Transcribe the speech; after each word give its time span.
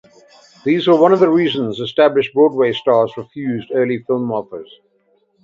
These 0.65 0.87
were 0.87 0.99
one 0.99 1.13
of 1.13 1.19
the 1.19 1.29
reasons 1.29 1.79
established 1.79 2.33
Broadway 2.33 2.73
stars 2.73 3.15
refused 3.17 3.69
early 3.71 3.99
film 4.01 4.31
offers. 4.31 4.79